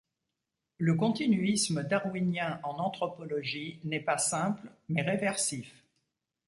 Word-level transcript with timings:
Le 0.79 0.95
continuisme 0.95 1.83
darwinien 1.83 2.59
en 2.63 2.79
anthropologie 2.79 3.79
n’est 3.83 3.99
pas 3.99 4.17
simple, 4.17 4.71
mais 4.89 5.03
réversif. 5.03 5.85